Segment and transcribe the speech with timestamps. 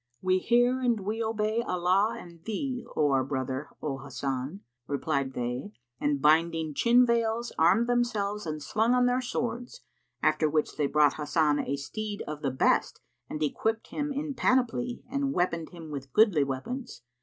[0.19, 5.73] "We hear and we obey Allah and thee, O our brother, O Hasan," replied they
[5.99, 9.81] and binding chin veils, armed themselves and slung on their swords:
[10.23, 15.03] after which they brought Hasan a steed of the best and equipped him in panoply
[15.07, 17.03] and weaponed him with goodly weapons.